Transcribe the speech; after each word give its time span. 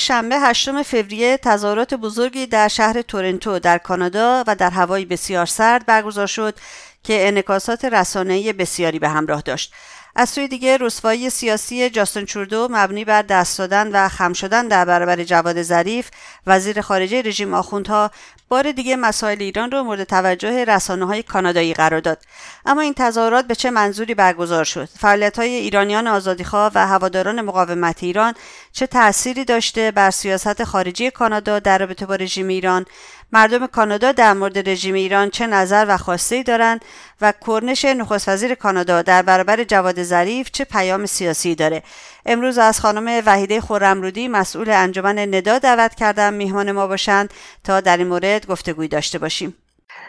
شنبه 0.00 0.36
هشتم 0.36 0.82
فوریه 0.82 1.36
تظاهرات 1.36 1.94
بزرگی 1.94 2.46
در 2.46 2.68
شهر 2.68 3.02
تورنتو 3.02 3.58
در 3.58 3.78
کانادا 3.78 4.44
و 4.46 4.54
در 4.54 4.70
هوایی 4.70 5.04
بسیار 5.04 5.46
سرد 5.46 5.86
برگزار 5.86 6.26
شد 6.26 6.54
که 7.02 7.28
انعکاسات 7.28 7.84
رسانه‌ای 7.84 8.52
بسیاری 8.52 8.98
به 8.98 9.08
همراه 9.08 9.40
داشت. 9.40 9.72
از 10.16 10.28
سوی 10.28 10.48
دیگه 10.48 10.76
رسوایی 10.76 11.30
سیاسی 11.30 11.90
جاستن 11.90 12.24
چوردو 12.24 12.68
مبنی 12.70 13.04
بر 13.04 13.22
دست 13.22 13.58
دادن 13.58 13.92
و 13.92 14.08
خم 14.08 14.32
شدن 14.32 14.68
در 14.68 14.84
برابر 14.84 15.24
جواد 15.24 15.62
ظریف 15.62 16.10
وزیر 16.46 16.80
خارجه 16.80 17.22
رژیم 17.22 17.54
آخوندها 17.54 18.10
بار 18.50 18.72
دیگه 18.72 18.96
مسائل 18.96 19.42
ایران 19.42 19.70
رو 19.70 19.82
مورد 19.82 20.04
توجه 20.04 20.64
رسانه 20.64 21.06
های 21.06 21.22
کانادایی 21.22 21.74
قرار 21.74 22.00
داد. 22.00 22.18
اما 22.66 22.80
این 22.80 22.94
تظاهرات 22.94 23.46
به 23.46 23.54
چه 23.54 23.70
منظوری 23.70 24.14
برگزار 24.14 24.64
شد؟ 24.64 24.88
فعالیت 24.98 25.38
های 25.38 25.48
ایرانیان 25.48 26.06
آزادیخواه 26.06 26.72
و 26.74 26.86
هواداران 26.86 27.40
مقاومت 27.40 28.02
ایران 28.02 28.34
چه 28.72 28.86
تأثیری 28.86 29.44
داشته 29.44 29.90
بر 29.90 30.10
سیاست 30.10 30.64
خارجی 30.64 31.10
کانادا 31.10 31.58
در 31.58 31.78
رابطه 31.78 32.06
با 32.06 32.14
رژیم 32.14 32.48
ایران؟ 32.48 32.86
مردم 33.32 33.66
کانادا 33.66 34.12
در 34.12 34.32
مورد 34.32 34.68
رژیم 34.68 34.94
ایران 34.94 35.30
چه 35.30 35.46
نظر 35.46 35.86
و 35.88 35.96
خواسته 35.96 36.42
دارند 36.42 36.84
و 37.20 37.32
کرنش 37.46 37.84
نخست 37.84 38.28
وزیر 38.28 38.54
کانادا 38.54 39.02
در 39.02 39.22
برابر 39.22 39.64
جواد 39.64 40.02
ظریف 40.02 40.50
چه 40.50 40.64
پیام 40.64 41.06
سیاسی 41.06 41.54
داره؟ 41.54 41.82
امروز 42.26 42.58
از 42.58 42.80
خانم 42.80 43.22
وحیده 43.26 43.60
خورمرودی 43.60 44.28
مسئول 44.28 44.70
انجمن 44.70 45.18
ندا 45.18 45.58
دعوت 45.58 45.94
کردم. 45.94 46.34
میهمان 46.34 46.72
ما 46.72 46.86
باشند 46.86 47.34
تا 47.64 47.80
در 47.80 47.96
این 47.96 48.06
مورد 48.06 48.46
گفتگوی 48.46 48.88
داشته 48.88 49.18
باشیم. 49.18 49.56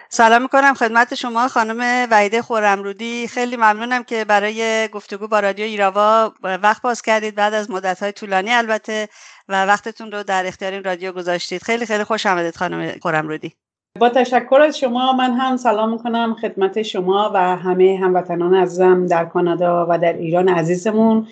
سلام 0.10 0.42
می‌کنم 0.42 0.73
خدمت 0.73 1.16
شما 1.16 1.48
خانم 1.48 2.08
وحیده 2.12 2.42
خورمرودی 2.42 3.28
خیلی 3.28 3.56
ممنونم 3.56 4.04
که 4.04 4.26
برای 4.26 4.88
گفتگو 4.88 5.28
با 5.28 5.40
رادیو 5.40 5.66
ایراوا 5.66 6.34
وقت 6.44 6.82
باز 6.82 7.02
کردید 7.02 7.36
بعد 7.36 7.54
از 7.54 7.72
مدت 7.72 8.00
های 8.00 8.12
طولانی. 8.12 8.52
البته 8.52 9.10
و 9.50 9.66
وقتتون 9.66 10.11
رو 10.11 10.23
در 10.23 10.47
اختیار 10.47 10.72
این 10.72 10.84
رادیو 10.84 11.11
گذاشتید. 11.11 11.64
خیلی 11.64 11.86
خیلی 11.86 12.03
خوش 12.03 12.25
آمدید 12.25 12.56
خانم 12.56 13.00
خورمرودی 13.02 13.56
با 14.00 14.09
تشکر 14.09 14.61
از 14.61 14.78
شما 14.78 15.14
من 15.14 15.33
هم 15.33 15.58
سلام 15.58 15.92
می‌کنم 15.92 16.36
خدمت 16.42 16.81
شما 16.81 17.31
و 17.33 17.58
همه 17.58 18.00
هموطنان 18.03 18.56
عزیزم 18.56 19.08
در 19.08 19.25
کانادا 19.25 19.88
و 19.89 19.98
در 19.98 20.14
ایران 20.14 20.50
عزیزمون. 20.50 21.28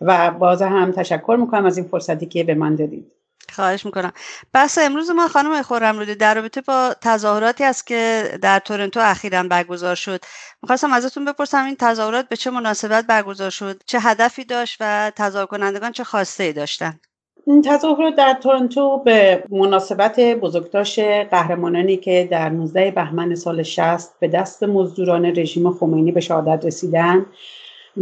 و 0.00 0.30
باز 0.30 0.62
هم 0.62 0.92
تشکر 0.92 1.36
می‌کنم 1.40 1.66
از 1.66 1.78
این 1.78 1.88
فرصتی 1.88 2.26
که 2.26 2.44
به 2.44 2.54
من 2.54 2.74
دادید. 2.74 3.12
خواهش 3.52 3.86
می‌کنم. 3.86 4.12
بحث 4.52 4.78
امروز 4.78 5.10
ما 5.10 5.28
خانم 5.28 5.62
خورم 5.62 5.98
رودی 5.98 6.14
در 6.14 6.34
رابطه 6.34 6.60
با 6.60 6.94
تظاهراتی 7.00 7.64
است 7.64 7.86
که 7.86 8.30
در 8.42 8.58
تورنتو 8.58 9.00
اخیرا 9.02 9.42
برگزار 9.42 9.94
شد. 9.94 10.20
می‌خواستم 10.62 10.92
ازتون 10.92 11.24
بپرسم 11.24 11.64
این 11.64 11.76
تظاهرات 11.76 12.28
به 12.28 12.36
چه 12.36 12.50
مناسبت 12.50 13.06
برگزار 13.06 13.50
شد؟ 13.50 13.82
چه 13.86 14.00
هدفی 14.00 14.44
داشت 14.44 14.76
و 14.80 15.12
تظاهر 15.16 15.46
کنندگان 15.46 15.92
چه 15.92 16.04
خواسته 16.04 16.44
ای 16.44 16.52
داشتن؟ 16.52 17.00
این 17.48 17.62
تظاهرات 17.62 18.14
در 18.16 18.34
تورنتو 18.42 19.02
به 19.04 19.44
مناسبت 19.50 20.20
بزرگداشت 20.20 20.98
قهرمانانی 21.00 21.96
که 21.96 22.28
در 22.30 22.48
19 22.48 22.90
بهمن 22.90 23.34
سال 23.34 23.62
60 23.62 24.20
به 24.20 24.28
دست 24.28 24.62
مزدوران 24.62 25.26
رژیم 25.26 25.70
خمینی 25.70 26.12
به 26.12 26.20
شهادت 26.20 26.64
رسیدن 26.64 27.26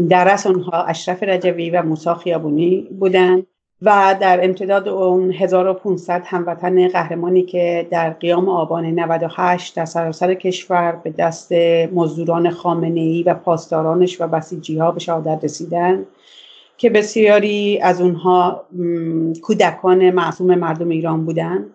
در 0.09 0.25
رأس 0.25 0.47
آنها 0.47 0.85
اشرف 0.85 1.23
رجوی 1.23 1.71
و 1.71 1.83
موسی 1.83 2.15
خیابونی 2.15 2.89
بودند 3.01 3.47
و 3.83 4.17
در 4.21 4.45
امتداد 4.45 4.89
اون 4.89 5.33
1500 5.33 6.23
هموطن 6.27 6.89
قهرمانی 6.89 7.43
که 7.43 7.89
در 7.91 8.11
قیام 8.11 8.49
آبان 8.49 8.87
98 8.87 9.77
در 9.77 9.85
سراسر 9.85 10.35
کشور 10.35 10.93
به 11.05 11.11
دست 11.11 11.53
مزدوران 11.93 12.51
خامنه 12.51 13.01
ای 13.01 13.23
و 13.23 13.35
پاسدارانش 13.35 14.21
و 14.21 14.27
بسیجی 14.27 14.79
ها 14.79 14.91
به 14.91 15.01
شهادت 15.01 15.45
رسیدن. 15.45 16.07
که 16.77 16.91
بسیاری 16.91 17.79
از 17.83 18.01
اونها 18.01 18.65
کودکان 19.43 20.11
معصوم 20.11 20.55
مردم 20.55 20.89
ایران 20.89 21.25
بودند 21.25 21.67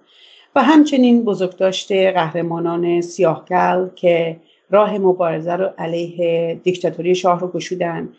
و 0.56 0.64
همچنین 0.64 1.24
بزرگداشت 1.24 1.92
قهرمانان 1.92 3.02
سیاهگل 3.02 3.88
که 3.96 4.40
راه 4.70 4.98
مبارزه 4.98 5.56
رو 5.56 5.70
علیه 5.78 6.56
دیکتاتوری 6.64 7.16
شاه 7.16 7.40
رو 7.40 7.48
گشودن 7.48 8.10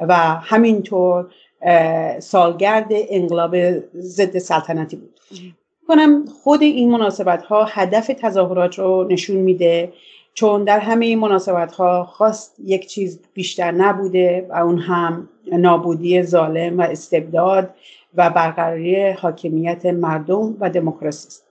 و 0.00 0.16
همینطور 0.20 1.26
سالگرد 2.18 2.88
انقلاب 2.90 3.56
ضد 3.94 4.38
سلطنتی 4.38 4.96
بود. 4.96 5.20
کنم 5.88 6.24
خود 6.42 6.62
این 6.62 6.90
مناسبت 6.90 7.42
ها 7.42 7.64
هدف 7.64 8.06
تظاهرات 8.06 8.78
رو 8.78 9.06
نشون 9.10 9.36
میده 9.36 9.92
چون 10.34 10.64
در 10.64 10.78
همه 10.78 11.06
این 11.06 11.18
مناسبت 11.18 11.72
ها 11.72 12.04
خواست 12.04 12.56
یک 12.64 12.86
چیز 12.86 13.20
بیشتر 13.34 13.70
نبوده 13.70 14.46
و 14.50 14.54
اون 14.54 14.78
هم 14.78 15.28
نابودی 15.52 16.22
ظالم 16.22 16.78
و 16.78 16.82
استبداد 16.82 17.74
و 18.14 18.30
برقراری 18.30 19.10
حاکمیت 19.10 19.86
مردم 19.86 20.56
و 20.60 20.70
دموکراسی 20.70 21.28
است. 21.28 21.46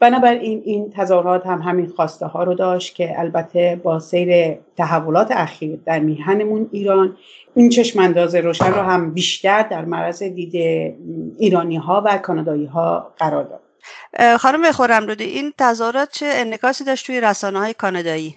بنابراین 0.00 0.62
این 0.64 0.92
تظاهرات 0.96 1.46
هم 1.46 1.62
همین 1.62 1.86
خواسته 1.86 2.26
ها 2.26 2.44
رو 2.44 2.54
داشت 2.54 2.94
که 2.94 3.20
البته 3.20 3.80
با 3.82 3.98
سیر 3.98 4.58
تحولات 4.76 5.30
اخیر 5.30 5.78
در 5.84 5.98
میهنمون 5.98 6.68
ایران 6.72 7.16
این 7.54 7.68
چشم 7.68 7.98
انداز 7.98 8.34
روشن 8.34 8.72
رو 8.72 8.80
هم 8.80 9.14
بیشتر 9.14 9.62
در 9.62 9.84
معرض 9.84 10.22
دید 10.22 10.54
ایرانی 11.38 11.76
ها 11.76 12.02
و 12.06 12.18
کانادایی 12.18 12.66
ها 12.66 13.12
قرار 13.18 13.44
داد. 13.44 13.60
خانم 14.38 14.62
بخورم 14.62 15.06
رودی 15.06 15.24
این 15.24 15.52
تظاهرات 15.58 16.10
چه 16.12 16.26
انکاسی 16.26 16.84
داشت 16.84 17.06
توی 17.06 17.20
رسانه 17.20 17.58
های 17.58 17.74
کانادایی؟ 17.74 18.36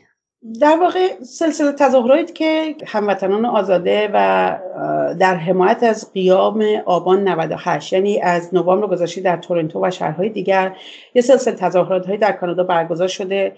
در 0.59 0.77
واقع 0.79 1.23
سلسله 1.23 1.71
تظاهراتی 1.71 2.33
که 2.33 2.75
هموطنان 2.85 3.45
آزاده 3.45 4.09
و 4.13 4.57
در 5.19 5.35
حمایت 5.35 5.83
از 5.83 6.13
قیام 6.13 6.65
آبان 6.85 7.27
98 7.27 7.93
یعنی 7.93 8.21
از 8.21 8.53
نوامبر 8.53 8.87
گذشته 8.87 9.21
در 9.21 9.37
تورنتو 9.37 9.85
و 9.85 9.91
شهرهای 9.91 10.29
دیگر 10.29 10.75
یه 11.15 11.21
سلسله 11.21 11.55
تظاهرات 11.55 12.05
های 12.05 12.17
در 12.17 12.31
کانادا 12.31 12.63
برگزار 12.63 13.07
شده 13.07 13.53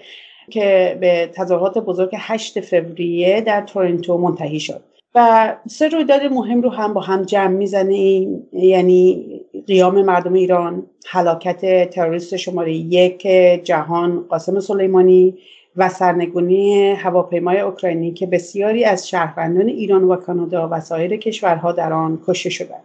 که 0.50 0.98
به 1.02 1.30
تظاهرات 1.34 1.78
بزرگ 1.78 2.10
8 2.18 2.60
فوریه 2.60 3.42
در 3.42 3.62
تورنتو 3.62 4.18
منتهی 4.18 4.60
شد. 4.60 4.82
و 5.16 5.56
سه 5.68 5.88
رویداد 5.88 6.24
مهم 6.24 6.62
رو 6.62 6.70
هم 6.70 6.94
با 6.94 7.02
هم 7.02 7.22
جمع 7.22 7.48
می‌زنیم 7.54 8.48
یعنی 8.54 9.26
قیام 9.68 10.02
مردم 10.02 10.34
ایران 10.34 10.86
حلاکت 11.08 11.90
تروریست 11.90 12.36
شماره 12.36 12.74
یک 12.74 13.22
جهان 13.64 14.26
قاسم 14.30 14.60
سلیمانی 14.60 15.38
و 15.78 15.90
سرنگونی 15.90 16.92
هواپیمای 16.92 17.60
اوکراینی 17.60 18.12
که 18.12 18.26
بسیاری 18.26 18.86
از 18.86 19.10
شهروندان 19.10 19.68
ایران 19.68 20.04
و 20.04 20.16
کانادا 20.16 20.70
و 20.72 20.80
سایر 20.80 21.18
کشورها 21.18 21.72
در 21.72 21.94
آن 21.94 22.20
کشته 22.28 22.50
شدند. 22.50 22.84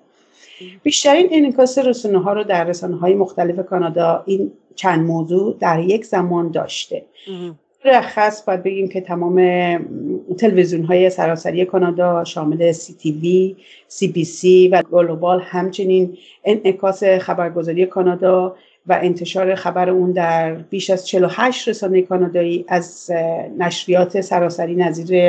بیشترین 0.82 1.28
انعکاس 1.30 1.78
رسانه 1.78 2.18
ها 2.18 2.32
رو 2.32 2.44
در 2.44 2.64
رسانه 2.64 2.96
های 2.96 3.14
مختلف 3.14 3.66
کانادا 3.66 4.22
این 4.26 4.52
چند 4.74 5.06
موضوع 5.06 5.56
در 5.60 5.80
یک 5.80 6.04
زمان 6.04 6.50
داشته. 6.50 7.02
رخص 7.84 8.44
باید 8.44 8.62
بگیم 8.62 8.88
که 8.88 9.00
تمام 9.00 9.36
تلویزیون 10.38 10.84
های 10.84 11.10
سراسری 11.10 11.64
کانادا 11.64 12.24
شامل 12.24 12.72
سی 12.72 12.94
تی 12.94 13.12
وی، 13.12 13.56
سی 13.88 14.08
بی 14.08 14.24
سی 14.24 14.68
و 14.68 14.82
گلوبال 14.82 15.40
همچنین 15.40 16.16
انعکاس 16.44 17.04
خبرگزاری 17.04 17.86
کانادا 17.86 18.56
و 18.86 18.98
انتشار 19.02 19.54
خبر 19.54 19.90
اون 19.90 20.12
در 20.12 20.54
بیش 20.54 20.90
از 20.90 21.08
48 21.08 21.68
رسانه 21.68 22.02
کانادایی 22.02 22.64
از 22.68 23.10
نشریات 23.58 24.20
سراسری 24.20 24.74
نظیر 24.74 25.22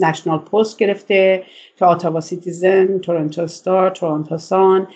National 0.00 0.38
Post 0.38 0.78
گرفته 0.78 1.42
تا 1.76 1.86
Ottawa 1.86 2.20
Citizen، 2.20 2.98
Toronto 2.98 3.46
Star، 3.46 3.90
Toronto 3.90 4.38
Sun 4.38 4.88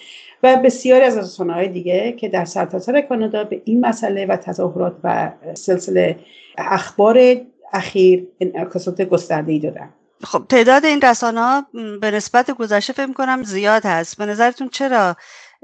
و 0.42 0.56
بسیاری 0.64 1.04
از 1.04 1.18
رسانه 1.18 1.52
های 1.52 1.68
دیگه 1.68 2.12
که 2.12 2.28
در 2.28 2.44
سرتاسر 2.44 3.00
کانادا 3.00 3.44
به 3.44 3.62
این 3.64 3.86
مسئله 3.86 4.26
و 4.26 4.36
تظاهرات 4.36 4.96
و 5.04 5.32
سلسله 5.54 6.16
اخبار 6.58 7.36
اخیر 7.72 8.26
انعکاسات 8.40 9.02
گسترده 9.02 9.58
دادن. 9.58 9.88
خب 10.24 10.44
تعداد 10.48 10.84
این 10.84 11.00
رسانه 11.00 11.66
به 12.00 12.10
نسبت 12.10 12.50
گذشته 12.50 12.92
فکر 12.92 13.12
کنم 13.12 13.42
زیاد 13.42 13.86
هست. 13.86 14.18
به 14.18 14.26
نظرتون 14.26 14.68
چرا 14.68 15.16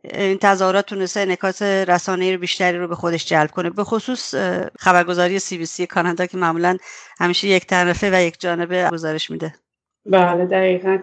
این 0.05 0.39
تظاهرات 0.39 0.87
تونسته 0.87 1.21
انعکاس 1.21 1.62
رسانه 1.62 2.33
رو 2.33 2.39
بیشتری 2.39 2.79
رو 2.79 2.89
به 2.89 2.95
خودش 2.95 3.27
جلب 3.27 3.50
کنه. 3.50 3.71
به 3.71 3.85
خصوص 3.85 4.35
خبرگزاری 4.79 5.39
سی 5.39 5.59
بی 5.59 5.67
سی 5.67 5.87
کانادا 5.87 6.27
که 6.27 6.37
معمولا 6.37 6.77
همیشه 7.21 7.49
یک 7.49 7.67
طرفه 7.67 8.11
و 8.12 8.23
یک 8.23 8.41
جانبه 8.41 8.89
گزارش 8.93 9.31
میده. 9.31 9.55
بله 10.06 10.47
دقیقا. 10.47 10.99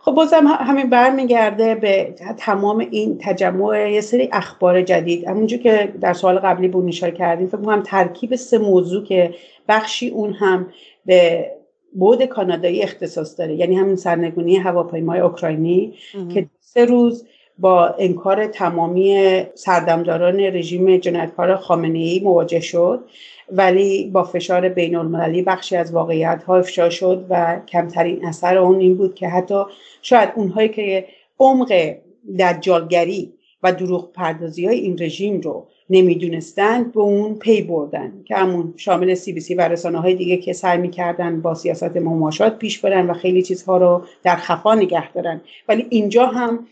خب 0.00 0.12
بازم 0.12 0.46
همین 0.46 0.90
برمیگرده 0.90 1.74
به 1.74 2.14
تمام 2.38 2.78
این 2.78 3.18
تجمع 3.22 3.90
یه 3.90 4.00
سری 4.00 4.28
اخبار 4.32 4.82
جدید. 4.82 5.28
همونجور 5.28 5.58
که 5.58 5.94
در 6.00 6.12
سوال 6.12 6.38
قبلی 6.38 6.68
بود 6.68 6.84
نشار 6.84 7.10
کردیم 7.10 7.46
فکر 7.46 7.56
کنم 7.56 7.82
ترکیب 7.82 8.36
سه 8.36 8.58
موضوع 8.58 9.04
که 9.04 9.34
بخشی 9.68 10.08
اون 10.08 10.32
هم 10.32 10.72
به 11.06 11.50
بود 11.94 12.22
کانادایی 12.22 12.82
اختصاص 12.82 13.38
داره. 13.38 13.54
یعنی 13.54 13.76
همین 13.76 13.96
سرنگونی 13.96 14.56
هواپیمای 14.56 15.20
اوکراینی 15.20 15.94
که 16.34 16.46
سه 16.60 16.84
روز 16.84 17.26
با 17.58 17.94
انکار 17.98 18.46
تمامی 18.46 19.42
سردمداران 19.54 20.40
رژیم 20.40 20.96
جنایتکار 20.96 21.56
خامنه 21.56 21.98
ای 21.98 22.20
مواجه 22.20 22.60
شد 22.60 23.04
ولی 23.52 24.10
با 24.10 24.24
فشار 24.24 24.68
بین 24.68 24.96
المللی 24.96 25.42
بخشی 25.42 25.76
از 25.76 25.92
واقعیت 25.92 26.42
ها 26.46 26.56
افشا 26.56 26.90
شد 26.90 27.26
و 27.30 27.60
کمترین 27.68 28.24
اثر 28.24 28.58
اون 28.58 28.80
این 28.80 28.96
بود 28.96 29.14
که 29.14 29.28
حتی 29.28 29.62
شاید 30.02 30.28
اونهایی 30.36 30.68
که 30.68 31.06
عمق 31.38 31.94
دجالگری 32.38 33.32
و 33.62 33.72
دروغ 33.72 34.12
پردازی 34.12 34.66
های 34.66 34.78
این 34.78 34.96
رژیم 35.00 35.40
رو 35.40 35.66
نمی‌دونستند 35.90 36.92
به 36.92 37.00
اون 37.00 37.34
پی 37.34 37.62
بردن 37.62 38.12
که 38.24 38.36
همون 38.36 38.74
شامل 38.76 39.14
سی 39.14 39.32
بی 39.32 39.40
سی 39.40 39.54
و 39.54 39.60
رسانه 39.60 39.98
های 39.98 40.14
دیگه 40.14 40.36
که 40.36 40.52
سعی 40.52 40.78
می‌کردن 40.78 41.40
با 41.40 41.54
سیاست 41.54 41.96
مماشات 41.96 42.58
پیش 42.58 42.78
برن 42.78 43.10
و 43.10 43.14
خیلی 43.14 43.42
چیزها 43.42 43.76
رو 43.76 44.02
در 44.22 44.36
خفا 44.36 44.74
نگه 44.74 45.12
دارن. 45.12 45.40
ولی 45.68 45.86
اینجا 45.90 46.26
هم 46.26 46.66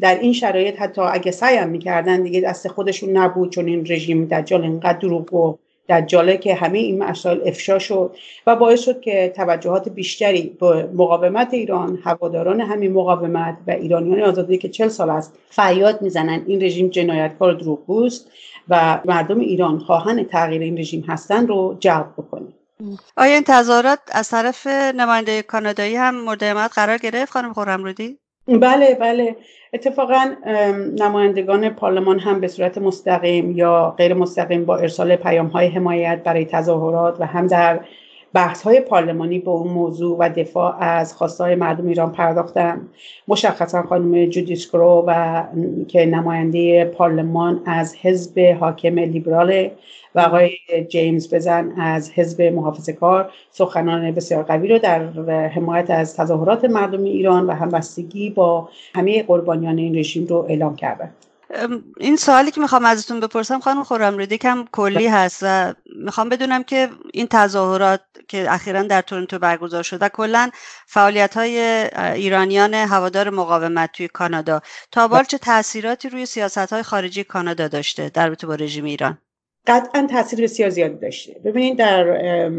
در 0.00 0.18
این 0.18 0.32
شرایط 0.32 0.80
حتی 0.80 1.00
اگه 1.00 1.30
سعی 1.30 1.56
هم 1.56 1.68
می‌کردن 1.68 2.22
دیگه 2.22 2.40
دست 2.40 2.68
خودشون 2.68 3.16
نبود 3.16 3.52
چون 3.52 3.66
این 3.66 3.86
رژیم 3.88 4.24
دجال 4.24 4.62
اینقدر 4.62 4.98
دروغ 4.98 5.34
و 5.34 5.56
دجاله 5.88 6.36
که 6.36 6.54
همه 6.54 6.78
این 6.78 7.02
مسائل 7.02 7.40
افشا 7.46 7.78
شد 7.78 8.16
و 8.46 8.56
باعث 8.56 8.80
شد 8.80 9.00
که 9.00 9.32
توجهات 9.36 9.88
بیشتری 9.88 10.56
به 10.60 10.88
مقاومت 10.94 11.54
ایران 11.54 11.98
هواداران 12.04 12.60
همین 12.60 12.92
مقاومت 12.92 13.56
و 13.66 13.70
ایرانیان 13.70 14.22
آزادی 14.22 14.58
که 14.58 14.68
چل 14.68 14.88
سال 14.88 15.10
است 15.10 15.38
فریاد 15.50 16.02
می‌زنن 16.02 16.42
این 16.46 16.62
رژیم 16.62 16.88
جنایتکار 16.88 17.52
دروغگوست 17.52 18.30
و 18.68 19.00
مردم 19.04 19.40
ایران 19.40 19.78
خواهان 19.78 20.24
تغییر 20.24 20.62
این 20.62 20.78
رژیم 20.78 21.04
هستن 21.08 21.46
رو 21.46 21.76
جلب 21.80 22.12
بکنه. 22.18 22.46
آیا 23.16 23.34
این 23.34 23.44
تظاهرات 23.46 23.98
از 24.12 24.28
طرف 24.28 24.66
نماینده 24.66 25.42
کانادایی 25.42 25.96
هم 25.96 26.20
مورد 26.20 26.44
قرار 26.68 26.98
گرفت؟ 26.98 27.32
خانم 27.32 27.52
خورمرودی 27.52 28.18
بله 28.48 28.94
بله. 28.94 29.36
اتفاقا 29.72 30.34
نمایندگان 31.00 31.68
پارلمان 31.68 32.18
هم 32.18 32.40
به 32.40 32.48
صورت 32.48 32.78
مستقیم 32.78 33.50
یا 33.50 33.94
غیر 33.98 34.14
مستقیم 34.14 34.64
با 34.64 34.76
ارسال 34.76 35.16
پیام 35.16 35.46
های 35.46 35.66
حمایت 35.66 36.22
برای 36.24 36.44
تظاهرات 36.44 37.20
و 37.20 37.26
هم 37.26 37.46
در 37.46 37.80
بحث 38.32 38.62
های 38.62 38.80
پارلمانی 38.80 39.38
به 39.38 39.50
اون 39.50 39.72
موضوع 39.72 40.16
و 40.18 40.28
دفاع 40.28 40.76
از 40.80 41.14
خواستهای 41.14 41.54
مردم 41.54 41.86
ایران 41.86 42.12
پرداختن 42.12 42.88
مشخصا 43.28 43.82
خانم 43.82 44.26
جودیس 44.26 44.72
گرو 44.72 45.04
و 45.06 45.42
که 45.88 46.06
نماینده 46.06 46.84
پارلمان 46.84 47.62
از 47.66 47.96
حزب 48.02 48.38
حاکم 48.60 48.98
لیبرال 48.98 49.70
و 50.18 50.20
آقای 50.20 50.50
جیمز 50.88 51.34
بزن 51.34 51.72
از 51.80 52.10
حزب 52.10 52.42
محافظه 52.42 52.92
کار. 52.92 53.32
سخنان 53.50 54.12
بسیار 54.12 54.42
قوی 54.42 54.68
رو 54.68 54.78
در 54.78 55.02
حمایت 55.48 55.90
از 55.90 56.16
تظاهرات 56.16 56.64
مردم 56.64 57.04
ایران 57.04 57.46
و 57.46 57.52
همبستگی 57.52 58.30
با 58.30 58.68
همه 58.94 59.22
قربانیان 59.22 59.78
این 59.78 59.98
رژیم 59.98 60.26
رو 60.26 60.46
اعلام 60.48 60.76
کردن 60.76 61.10
این 62.00 62.16
سوالی 62.16 62.50
که 62.50 62.60
می‌خوام 62.60 62.84
ازتون 62.84 63.20
بپرسم 63.20 63.60
خانم 63.60 63.82
خورمردی 63.82 64.38
کم 64.38 64.64
کلی 64.72 65.06
هست 65.06 65.38
و 65.42 65.74
می‌خوام 65.96 66.28
بدونم 66.28 66.62
که 66.62 66.88
این 67.12 67.26
تظاهرات 67.30 68.00
که 68.28 68.54
اخیرا 68.54 68.82
در 68.82 69.02
تورنتو 69.02 69.38
برگزار 69.38 69.82
شد 69.82 70.02
و 70.02 70.08
کلا 70.08 70.50
فعالیت 70.86 71.36
های 71.36 71.58
ایرانیان 72.14 72.74
هوادار 72.74 73.30
مقاومت 73.30 73.92
توی 73.92 74.08
کانادا. 74.08 74.60
تا 74.92 75.08
بال 75.08 75.24
چه 75.24 75.38
تاثیراتی 75.38 76.08
روی 76.08 76.26
سیاست 76.26 76.72
های 76.72 76.82
خارجی 76.82 77.24
کانادا 77.24 77.68
داشته 77.68 78.08
در 78.08 78.26
رابطه 78.26 78.46
با 78.46 78.54
رژیم 78.54 78.84
ایران؟ 78.84 79.18
قطعا 79.68 80.06
تاثیر 80.10 80.42
بسیار 80.42 80.70
زیادی 80.70 80.96
داشته. 80.96 81.40
ببینید 81.44 81.76
در 81.76 82.50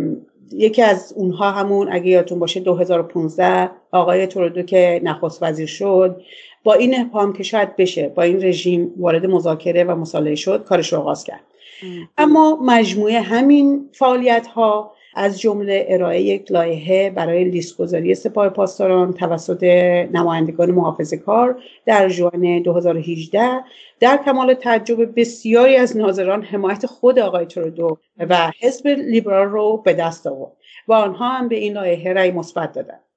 یکی 0.51 0.81
از 0.81 1.13
اونها 1.15 1.51
همون 1.51 1.87
اگه 1.91 2.07
یادتون 2.07 2.39
باشه 2.39 2.59
2015 2.59 3.71
آقای 3.91 4.27
تورودو 4.27 4.61
که 4.61 5.01
نخست 5.03 5.43
وزیر 5.43 5.67
شد 5.67 6.21
با 6.63 6.73
این 6.73 7.01
ابهام 7.01 7.33
که 7.33 7.43
شاید 7.43 7.75
بشه 7.75 8.07
با 8.07 8.23
این 8.23 8.43
رژیم 8.43 8.93
وارد 8.97 9.25
مذاکره 9.25 9.83
و 9.83 9.95
مصالحه 9.95 10.35
شد 10.35 10.63
کارش 10.63 10.93
رو 10.93 10.99
آغاز 10.99 11.23
کرد. 11.23 11.43
اما 12.17 12.59
مجموعه 12.63 13.19
همین 13.19 13.89
فعالیت 13.91 14.47
ها 14.47 14.91
از 15.15 15.39
جمله 15.39 15.85
ارائه 15.89 16.21
یک 16.21 16.51
لایحه 16.51 17.09
برای 17.09 17.43
لیست 17.43 17.77
گذاری 17.77 18.15
سپاه 18.15 18.49
پاسداران 18.49 19.13
توسط 19.13 19.63
نمایندگان 20.13 20.71
محافظه 20.71 21.17
کار 21.17 21.61
در 21.85 22.09
جوان 22.09 22.61
2018 22.61 23.63
در 23.99 24.19
کمال 24.25 24.53
تعجب 24.53 25.19
بسیاری 25.19 25.75
از 25.75 25.97
ناظران 25.97 26.43
حمایت 26.43 26.85
خود 26.85 27.19
آقای 27.19 27.45
ترودو 27.45 27.97
و 28.17 28.51
حزب 28.59 28.87
لیبرال 28.87 29.47
رو 29.47 29.77
به 29.77 29.93
دست 29.93 30.27
آورد 30.27 30.51
و 30.87 30.93
آنها 30.93 31.29
هم 31.29 31.47
به 31.47 31.55
این 31.55 31.73
لایحه 31.73 32.13
رأی 32.13 32.31
مثبت 32.31 32.73
دادند. 32.73 33.08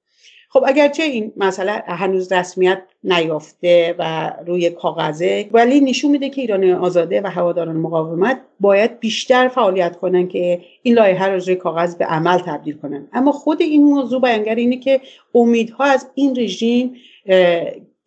خب 0.53 0.63
اگرچه 0.67 1.03
این 1.03 1.33
مسئله 1.37 1.71
هنوز 1.87 2.31
رسمیت 2.31 2.81
نیافته 3.03 3.95
و 3.99 4.33
روی 4.47 4.69
کاغذه 4.69 5.49
ولی 5.51 5.79
نشون 5.79 6.11
میده 6.11 6.29
که 6.29 6.41
ایران 6.41 6.63
آزاده 6.63 7.21
و 7.21 7.27
هواداران 7.27 7.75
مقاومت 7.75 8.41
باید 8.59 8.99
بیشتر 8.99 9.47
فعالیت 9.47 9.95
کنن 9.95 10.27
که 10.27 10.61
این 10.83 10.95
لایحه 10.95 11.27
رو 11.27 11.39
روی 11.39 11.55
کاغذ 11.55 11.95
به 11.95 12.05
عمل 12.05 12.37
تبدیل 12.37 12.77
کنن. 12.77 13.07
اما 13.13 13.31
خود 13.31 13.61
این 13.61 13.83
موضوع 13.83 14.21
بیانگر 14.21 14.55
اینه 14.55 14.77
که 14.77 15.01
امیدها 15.35 15.83
از 15.83 16.07
این 16.15 16.39
رژیم 16.39 16.95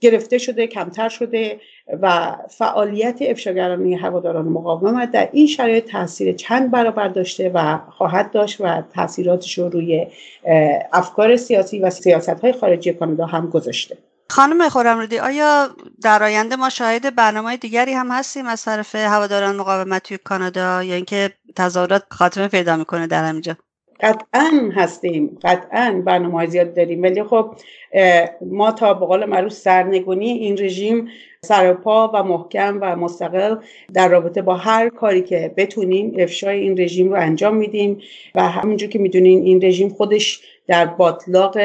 گرفته 0.00 0.38
شده 0.38 0.66
کمتر 0.66 1.08
شده 1.08 1.60
و 2.02 2.36
فعالیت 2.48 3.18
افشاگرانه 3.20 3.96
هواداران 3.96 4.44
مقاومت 4.44 5.10
در 5.10 5.28
این 5.32 5.46
شرایط 5.46 5.90
تاثیر 5.90 6.32
چند 6.32 6.70
برابر 6.70 7.08
داشته 7.08 7.50
و 7.54 7.78
خواهد 7.90 8.30
داشت 8.30 8.60
و 8.60 8.82
تاثیراتش 8.94 9.58
رو 9.58 9.68
روی 9.68 10.06
افکار 10.92 11.36
سیاسی 11.36 11.80
و 11.80 11.90
سیاست 11.90 12.40
های 12.40 12.52
خارجی 12.52 12.92
کانادا 12.92 13.26
هم 13.26 13.46
گذاشته. 13.46 13.98
خانم 14.30 14.68
خورمردی 14.68 15.18
آیا 15.18 15.68
در 16.02 16.22
آینده 16.22 16.56
ما 16.56 16.68
شاهد 16.68 17.14
برنامه 17.14 17.56
دیگری 17.56 17.92
هم 17.92 18.10
هستیم 18.10 18.46
از 18.46 18.64
طرف 18.64 18.94
هواداران 18.94 19.56
مقاومت 19.56 20.02
توی 20.02 20.18
کانادا 20.24 20.82
یا 20.82 20.94
اینکه 20.94 21.32
تظاهرات 21.56 22.02
خاتمه 22.10 22.48
پیدا 22.48 22.76
می‌کنه 22.76 23.06
در 23.06 23.24
همینجا 23.24 23.56
قطعا 24.00 24.70
هستیم. 24.74 25.38
قطعا 25.44 26.02
برنامه 26.06 26.46
زیاد 26.46 26.74
داریم. 26.74 27.02
ولی 27.02 27.22
خب 27.22 27.54
ما 28.40 28.72
تا 28.72 28.94
به 28.94 29.06
قول 29.06 29.24
معروف 29.24 29.52
سرنگونی 29.52 30.30
این 30.30 30.58
رژیم 30.58 31.08
سرپا 31.48 32.10
و 32.14 32.22
محکم 32.22 32.78
و 32.80 32.96
مستقل 32.96 33.56
در 33.94 34.08
رابطه 34.08 34.42
با 34.42 34.54
هر 34.54 34.88
کاری 34.88 35.22
که 35.22 35.54
بتونیم 35.56 36.14
افشای 36.18 36.60
این 36.60 36.80
رژیم 36.80 37.08
رو 37.08 37.20
انجام 37.20 37.56
میدیم 37.56 38.00
و 38.34 38.42
همونجور 38.42 38.88
که 38.88 38.98
می‌دونین 38.98 39.42
این 39.42 39.64
رژیم 39.64 39.88
خودش 39.88 40.40
در 40.66 40.86
باطلاق 40.86 41.58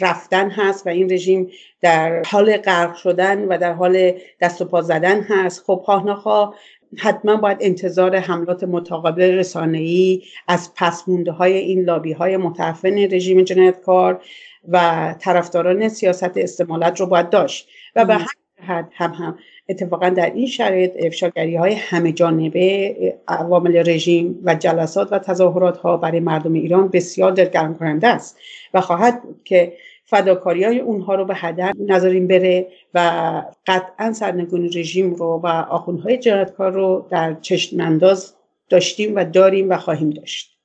رفتن 0.00 0.50
هست 0.50 0.86
و 0.86 0.90
این 0.90 1.12
رژیم 1.12 1.50
در 1.80 2.22
حال 2.26 2.56
غرق 2.56 2.94
شدن 2.94 3.44
و 3.44 3.58
در 3.58 3.72
حال 3.72 4.12
دست 4.40 4.62
و 4.62 4.64
پا 4.64 4.82
زدن 4.82 5.20
هست. 5.20 5.64
خب 5.66 5.82
خواه 5.84 6.54
حتما 6.98 7.36
باید 7.36 7.58
انتظار 7.60 8.16
حملات 8.16 8.64
متقابل 8.64 9.22
رسانه‌ای 9.22 10.22
از 10.48 10.74
پسمونده 10.74 11.32
های 11.32 11.52
این 11.52 11.84
لابی 11.84 12.12
های 12.12 12.36
متعفن 12.36 12.98
رژیم 12.98 13.42
جنایتکار 13.42 14.22
و 14.68 15.14
طرفداران 15.20 15.88
سیاست 15.88 16.36
استعمالت 16.36 17.00
رو 17.00 17.06
باید 17.06 17.30
داشت. 17.30 17.68
و 17.96 18.04
به 18.04 18.14
همین 18.14 18.39
هم 18.70 19.12
هم 19.14 19.38
اتفاقا 19.68 20.08
در 20.08 20.32
این 20.34 20.46
شرایط 20.46 20.92
افشاگری 20.98 21.56
های 21.56 21.74
همه 21.74 22.12
جانبه 22.12 22.94
عوامل 23.28 23.82
رژیم 23.86 24.38
و 24.44 24.54
جلسات 24.54 25.12
و 25.12 25.18
تظاهرات 25.18 25.76
ها 25.76 25.96
برای 25.96 26.20
مردم 26.20 26.52
ایران 26.52 26.88
بسیار 26.88 27.32
دلگرم 27.32 27.74
کننده 27.74 28.08
است 28.08 28.38
و 28.74 28.80
خواهد 28.80 29.22
که 29.44 29.72
فداکاری 30.04 30.64
های 30.64 30.78
اونها 30.78 31.14
رو 31.14 31.24
به 31.24 31.34
هدر 31.36 31.72
نذاریم 31.86 32.26
بره 32.26 32.66
و 32.94 33.42
قطعا 33.66 34.12
سرنگونی 34.12 34.68
رژیم 34.68 35.14
رو 35.14 35.40
و 35.44 35.46
آخونهای 35.46 36.18
جنایتکار 36.18 36.72
رو 36.72 37.06
در 37.10 37.34
چشم 37.40 37.80
انداز 37.80 38.34
داشتیم 38.68 39.16
و 39.16 39.24
داریم 39.24 39.70
و 39.70 39.76
خواهیم 39.76 40.10
داشت. 40.10 40.59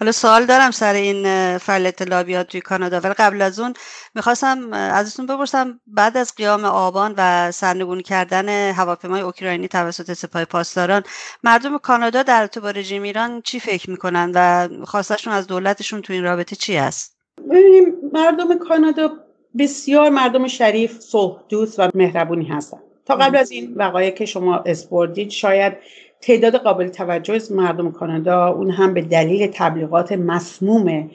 حالا 0.00 0.12
سوال 0.12 0.46
دارم 0.46 0.70
سر 0.70 0.94
این 0.94 1.58
فعالیت 1.58 2.02
لابیات 2.02 2.46
توی 2.46 2.60
کانادا. 2.60 3.00
ولی 3.00 3.14
قبل 3.14 3.42
از 3.42 3.60
اون 3.60 3.74
می‌خواستم 4.14 4.72
ازتون 4.72 5.26
بپرسم 5.26 5.80
بعد 5.86 6.16
از 6.16 6.34
قیام 6.34 6.64
آبان 6.64 7.14
و 7.16 7.52
سرنگون 7.52 8.00
کردن 8.00 8.72
هواپیمای 8.72 9.20
اوکراینی 9.20 9.68
توسط 9.68 10.12
سپاه 10.12 10.44
پاسداران 10.44 11.02
مردم 11.44 11.78
کانادا 11.78 12.22
در 12.22 12.46
تو 12.46 12.60
با 12.60 12.70
رژیم 12.70 13.02
ایران 13.02 13.42
چی 13.42 13.60
فکر 13.60 13.90
می‌کنن 13.90 14.32
و 14.34 14.68
خواستشون 14.84 15.32
از 15.32 15.46
دولتشون 15.46 16.02
تو 16.02 16.12
این 16.12 16.24
رابطه 16.24 16.56
چی 16.56 16.76
است؟ 16.76 17.16
ببینیم 17.50 17.94
مردم 18.12 18.58
کانادا 18.58 19.10
بسیار 19.58 20.10
مردم 20.10 20.46
شریف 20.46 21.00
صلح 21.00 21.36
دوست 21.48 21.78
و 21.78 21.90
مهربونی 21.94 22.44
هستن. 22.44 22.78
تا 23.06 23.16
قبل 23.16 23.36
از 23.36 23.50
این 23.50 23.74
وقایع 23.76 24.10
که 24.10 24.26
شما 24.26 24.56
اسپوردید 24.66 25.30
شاید 25.30 25.72
تعداد 26.20 26.56
قابل 26.56 26.88
توجه 26.88 27.34
از 27.34 27.52
مردم 27.52 27.92
کانادا 27.92 28.48
اون 28.48 28.70
هم 28.70 28.94
به 28.94 29.02
دلیل 29.02 29.50
تبلیغات 29.54 30.12
مسموم 30.12 31.10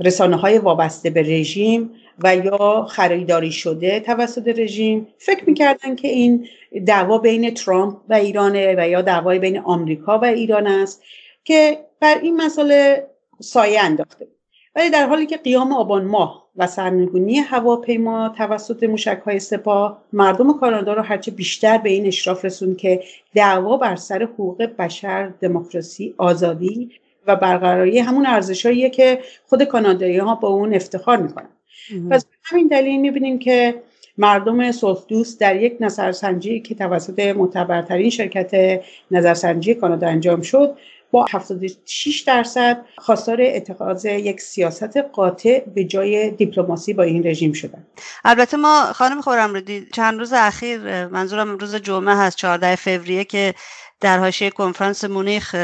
رسانه 0.00 0.36
های 0.36 0.58
وابسته 0.58 1.10
به 1.10 1.22
رژیم 1.22 1.90
و 2.24 2.36
یا 2.36 2.86
خریداری 2.88 3.52
شده 3.52 4.00
توسط 4.00 4.48
رژیم 4.48 5.08
فکر 5.18 5.44
می‌کردن 5.46 5.96
که 5.96 6.08
این 6.08 6.48
دعوا 6.86 7.18
بین 7.18 7.54
ترامپ 7.54 7.96
و 8.08 8.14
ایرانه 8.14 8.74
و 8.78 8.88
یا 8.88 9.02
دعوای 9.02 9.38
بین 9.38 9.58
آمریکا 9.58 10.18
و 10.18 10.24
ایران 10.24 10.66
است 10.66 11.02
که 11.44 11.78
بر 12.00 12.18
این 12.22 12.36
مسئله 12.36 13.06
سایه 13.40 13.80
انداخته. 13.80 14.26
ولی 14.76 14.90
در 14.90 15.06
حالی 15.06 15.26
که 15.26 15.36
قیام 15.36 15.72
آبان 15.72 16.04
ماه 16.04 16.45
و 16.58 16.66
سرنگونی 16.66 17.38
هواپیما 17.38 18.28
توسط 18.28 18.82
موشک 18.82 19.22
های 19.26 19.38
سپاه 19.38 20.02
مردم 20.12 20.58
کانادا 20.58 20.92
رو 20.94 21.02
هرچه 21.02 21.30
بیشتر 21.30 21.78
به 21.78 21.90
این 21.90 22.06
اشراف 22.06 22.44
رسون 22.44 22.74
که 22.74 23.02
دعوا 23.34 23.76
بر 23.76 23.96
سر 23.96 24.22
حقوق 24.22 24.62
بشر 24.62 25.32
دموکراسی 25.40 26.14
آزادی 26.18 26.90
و 27.26 27.36
برقراری 27.36 27.98
همون 27.98 28.26
ارزشهاییه 28.26 28.90
که 28.90 29.18
خود 29.46 29.62
کانادایی 29.62 30.18
ها 30.18 30.34
با 30.34 30.48
اون 30.48 30.74
افتخار 30.74 31.16
می‌کنن. 31.16 31.48
پس 32.10 32.26
همین 32.42 32.68
دلیل 32.68 33.00
می‌بینیم 33.00 33.38
که 33.38 33.74
مردم 34.18 34.72
صلح 34.72 34.98
دوست 35.08 35.40
در 35.40 35.62
یک 35.62 35.76
نظرسنجی 35.80 36.60
که 36.60 36.74
توسط 36.74 37.18
معتبرترین 37.18 38.10
شرکت 38.10 38.80
نظرسنجی 39.10 39.74
کانادا 39.74 40.06
انجام 40.06 40.40
شد 40.40 40.76
با 41.10 41.26
76 41.32 42.20
درصد 42.20 42.84
خواستار 42.98 43.38
اتخاذ 43.40 44.04
یک 44.04 44.40
سیاست 44.40 44.96
قاطع 44.96 45.64
به 45.74 45.84
جای 45.84 46.30
دیپلماسی 46.30 46.92
با 46.92 47.02
این 47.02 47.26
رژیم 47.26 47.52
شدن. 47.52 47.86
البته 48.24 48.56
ما 48.56 48.92
خانم 48.92 49.20
خورم 49.20 49.54
رو 49.54 49.60
دید 49.60 49.92
چند 49.92 50.18
روز 50.18 50.32
اخیر 50.32 51.06
منظورم 51.06 51.58
روز 51.58 51.74
جمعه 51.74 52.16
هست 52.16 52.36
14 52.36 52.76
فوریه 52.76 53.24
که 53.24 53.54
در 54.00 54.18
حاشیه 54.18 54.50
کنفرانس 54.50 55.04
مونیخ 55.04 55.54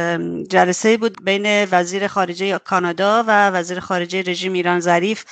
جلسه 0.51 0.97
بود 0.97 1.25
بین 1.25 1.65
وزیر 1.71 2.07
خارجه 2.07 2.59
کانادا 2.59 3.25
و 3.27 3.51
وزیر 3.51 3.81
خارجه 3.81 4.23
رژیم 4.23 4.53
ایران 4.53 4.81
ظریف 4.81 5.25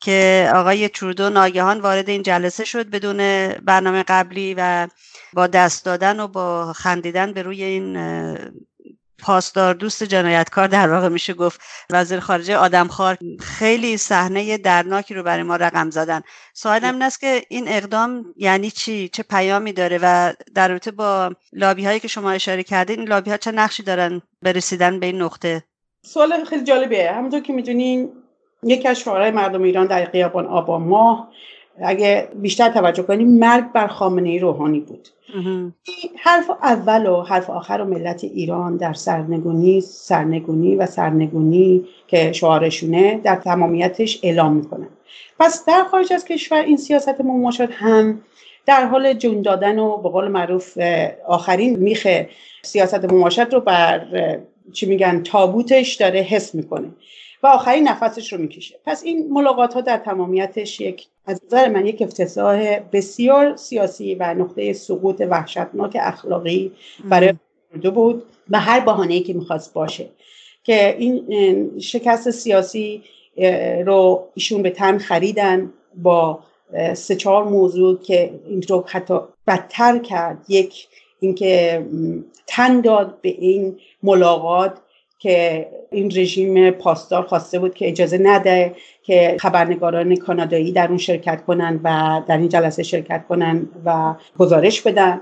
که 0.00 0.50
آقای 0.54 0.88
ترودو 0.88 1.30
ناگهان 1.30 1.80
وارد 1.80 2.08
این 2.08 2.22
جلسه 2.22 2.64
شد 2.64 2.90
بدون 2.90 3.48
برنامه 3.48 4.02
قبلی 4.02 4.54
و 4.58 4.88
با 5.32 5.46
دست 5.46 5.84
دادن 5.84 6.20
و 6.20 6.28
با 6.28 6.72
خندیدن 6.72 7.32
به 7.32 7.42
روی 7.42 7.62
این 7.62 7.96
پاسدار 9.22 9.74
دوست 9.74 10.04
جنایتکار 10.04 10.66
در 10.66 10.92
واقع 10.92 11.08
میشه 11.08 11.34
گفت 11.34 11.60
وزیر 11.90 12.20
خارجه 12.20 12.56
آدمخوار 12.56 13.18
خیلی 13.40 13.96
صحنه 13.96 14.58
درناکی 14.58 15.14
رو 15.14 15.22
برای 15.22 15.42
ما 15.42 15.56
رقم 15.56 15.90
زدن. 15.90 16.22
سوالم 16.54 16.92
این 16.92 17.02
است 17.02 17.20
که 17.20 17.42
این 17.48 17.68
اقدام 17.68 18.24
یعنی 18.36 18.70
چی؟ 18.70 19.08
چه 19.08 19.22
پیامی 19.22 19.72
داره 19.72 19.98
و 20.02 20.32
در 20.54 20.68
رابطه 20.68 20.90
با 20.90 21.34
لابی 21.52 21.86
هایی 21.86 22.00
که 22.00 22.08
شما 22.08 22.30
اشاره 22.30 22.62
کردین 22.62 22.98
این 22.98 23.08
لابی 23.08 23.30
ها 23.30 23.36
چه 23.36 23.52
نقشی 23.52 23.82
دارن 23.82 24.22
برسیدن 24.42 25.00
به 25.00 25.06
این 25.06 25.22
نقطه؟ 25.22 25.62
سوال 26.04 26.44
خیلی 26.44 26.64
جالبه 26.64 27.12
همونطور 27.12 27.40
که 27.40 27.52
می‌دونین 27.52 28.12
یکی 28.62 28.88
از 28.88 29.08
مردم 29.08 29.62
ایران 29.62 29.86
در 29.86 30.04
قیابان 30.04 30.46
آبا 30.46 30.78
ماه 30.78 31.32
اگه 31.78 32.28
بیشتر 32.34 32.68
توجه 32.68 33.02
کنیم 33.02 33.38
مرگ 33.38 33.72
بر 33.72 33.86
خامنه 33.86 34.28
ای 34.28 34.38
روحانی 34.38 34.80
بود. 34.80 35.08
حرف 36.18 36.50
اول 36.62 37.06
و 37.06 37.22
حرف 37.22 37.50
آخر 37.50 37.80
و 37.80 37.84
ملت 37.84 38.24
ایران 38.24 38.76
در 38.76 38.92
سرنگونی 38.92 39.80
سرنگونی 39.80 40.76
و 40.76 40.86
سرنگونی 40.86 41.84
که 42.06 42.32
شعارشونه 42.32 43.20
در 43.24 43.36
تمامیتش 43.36 44.20
اعلام 44.22 44.52
می‌کنن 44.52 44.88
پس 45.38 45.64
در 45.64 45.84
خارج 45.84 46.12
از 46.12 46.24
کشور 46.24 46.62
این 46.62 46.76
سیاست 46.76 47.20
مماشات 47.20 47.68
هم 47.72 48.20
در 48.66 48.86
حال 48.86 49.12
جون 49.12 49.42
دادن 49.42 49.78
و 49.78 49.96
به 49.96 50.08
قول 50.08 50.28
معروف 50.28 50.78
آخرین 51.26 51.78
میخ 51.78 52.08
سیاست 52.62 53.12
مماشات 53.12 53.54
رو 53.54 53.60
بر 53.60 54.06
چی 54.72 54.86
میگن 54.86 55.22
تابوتش 55.22 55.94
داره 55.94 56.20
حس 56.20 56.54
می‌کنه 56.54 56.88
و 57.42 57.46
آخرین 57.46 57.88
نفسش 57.88 58.32
رو 58.32 58.38
می‌کشه. 58.38 58.74
پس 58.86 59.02
این 59.04 59.28
ملاقات 59.32 59.74
ها 59.74 59.80
در 59.80 59.96
تمامیتش 59.96 60.80
یک 60.80 61.06
از 61.26 61.40
نظر 61.46 61.68
من 61.68 61.86
یک 61.86 62.02
افتضاح 62.02 62.78
بسیار 62.92 63.56
سیاسی 63.56 64.14
و 64.14 64.34
نقطه 64.34 64.72
سقوط 64.72 65.22
وحشتناک 65.30 65.96
اخلاقی 66.00 66.72
برای 67.04 67.34
دو 67.82 67.90
بود 67.90 68.22
و 68.50 68.60
هر 68.60 68.80
بحانه‌ای 68.80 69.20
که 69.20 69.32
می‌خواست 69.32 69.74
باشه 69.74 70.08
که 70.64 70.96
این 70.98 71.78
شکست 71.80 72.30
سیاسی 72.30 73.02
رو 73.86 74.28
ایشون 74.34 74.62
به 74.62 74.70
تن 74.70 74.98
خریدن 74.98 75.72
با 75.94 76.38
سه 76.94 77.16
چهار 77.16 77.44
موضوع 77.44 77.98
که 77.98 78.40
این 78.46 78.62
رو 78.62 78.84
حتی 78.88 79.18
بدتر 79.46 79.98
کرد. 79.98 80.44
یک 80.48 80.88
اینکه 81.20 81.82
تن 82.46 82.80
داد 82.80 83.20
به 83.20 83.28
این 83.28 83.78
ملاقات 84.02 84.78
که 85.22 85.68
این 85.90 86.10
رژیم 86.16 86.70
پاسدار 86.70 87.22
خواسته 87.22 87.58
بود 87.58 87.74
که 87.74 87.88
اجازه 87.88 88.18
نده 88.22 88.74
که 89.02 89.36
خبرنگاران 89.40 90.16
کانادایی 90.16 90.72
در 90.72 90.88
اون 90.88 90.98
شرکت 90.98 91.44
کنن 91.44 91.80
و 91.84 92.20
در 92.28 92.38
این 92.38 92.48
جلسه 92.48 92.82
شرکت 92.82 93.26
کنن 93.28 93.68
و 93.84 94.14
گزارش 94.38 94.80
بدن. 94.80 95.20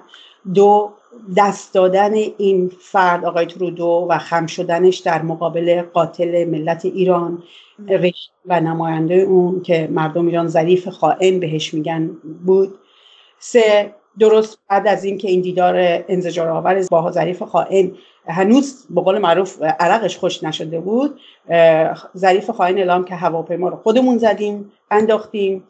دو 0.54 0.90
دست 1.36 1.74
دادن 1.74 2.14
این 2.14 2.72
فرد 2.80 3.24
آقای 3.24 3.46
ترودو 3.46 4.06
و 4.10 4.18
خم 4.18 4.46
شدنش 4.46 4.98
در 4.98 5.22
مقابل 5.22 5.82
قاتل 5.82 6.44
ملت 6.44 6.84
ایران 6.84 7.42
و 8.46 8.60
نماینده 8.60 9.14
اون 9.14 9.62
که 9.62 9.88
مردم 9.92 10.26
ایران 10.26 10.48
ظریف 10.48 10.88
خائن 10.88 11.40
بهش 11.40 11.74
میگن 11.74 12.10
بود. 12.46 12.74
سه 13.38 13.94
درست 14.18 14.58
بعد 14.68 14.88
از 14.88 15.04
اینکه 15.04 15.28
این 15.28 15.40
دیدار 15.40 15.74
انزجار 16.08 16.48
آور 16.48 16.86
با 16.90 17.10
ظریف 17.10 17.42
خائن 17.42 17.92
هنوز 18.26 18.86
به 18.90 19.00
قول 19.00 19.18
معروف 19.18 19.62
عرقش 19.62 20.18
خوش 20.18 20.44
نشده 20.44 20.80
بود 20.80 21.20
ظریف 22.16 22.50
خائن 22.50 22.78
اعلام 22.78 23.04
که 23.04 23.14
هواپیما 23.14 23.68
رو 23.68 23.76
خودمون 23.76 24.18
زدیم 24.18 24.72
انداختیم 24.90 25.64